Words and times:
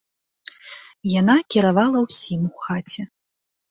Яна 1.19 1.37
кіравала 1.55 2.05
ўсім 2.09 2.53
у 2.53 2.57
хаце. 2.69 3.01